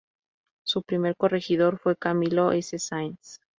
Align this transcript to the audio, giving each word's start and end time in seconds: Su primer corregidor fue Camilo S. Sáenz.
Su 0.63 0.81
primer 0.81 1.15
corregidor 1.15 1.77
fue 1.77 1.95
Camilo 1.95 2.53
S. 2.53 2.79
Sáenz. 2.79 3.39